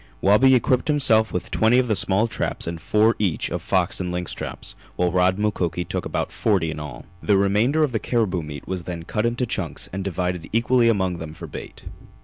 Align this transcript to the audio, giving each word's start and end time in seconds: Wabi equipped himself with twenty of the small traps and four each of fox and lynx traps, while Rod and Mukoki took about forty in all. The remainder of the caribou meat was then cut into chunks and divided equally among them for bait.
Wabi 0.19 0.55
equipped 0.55 0.87
himself 0.87 1.31
with 1.31 1.51
twenty 1.51 1.77
of 1.77 1.87
the 1.87 1.95
small 1.95 2.25
traps 2.25 2.65
and 2.65 2.81
four 2.81 3.15
each 3.19 3.51
of 3.51 3.61
fox 3.61 3.99
and 3.99 4.11
lynx 4.11 4.33
traps, 4.33 4.73
while 4.95 5.11
Rod 5.11 5.35
and 5.37 5.43
Mukoki 5.43 5.85
took 5.85 6.05
about 6.07 6.31
forty 6.31 6.71
in 6.71 6.79
all. 6.79 7.05
The 7.21 7.37
remainder 7.37 7.83
of 7.83 7.91
the 7.91 7.99
caribou 7.99 8.41
meat 8.41 8.67
was 8.67 8.85
then 8.85 9.03
cut 9.03 9.27
into 9.27 9.45
chunks 9.45 9.89
and 9.93 10.03
divided 10.03 10.49
equally 10.51 10.89
among 10.89 11.19
them 11.19 11.35
for 11.35 11.45
bait. 11.45 11.85